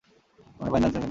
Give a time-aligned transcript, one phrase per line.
[0.59, 0.99] উনারে বাইন্ধা আনছেন কেনো?